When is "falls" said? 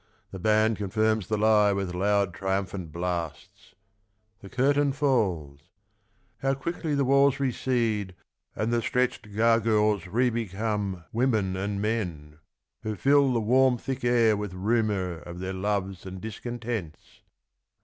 4.93-5.59